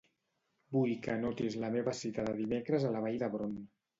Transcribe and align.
Vull 0.77 0.93
que 1.07 1.11
anotis 1.15 1.57
la 1.65 1.69
meva 1.77 1.95
cita 2.01 2.25
de 2.29 2.35
dimecres 2.39 2.87
a 2.89 2.93
la 2.97 3.05
Vall 3.07 3.23
d'Hebron. 3.25 3.55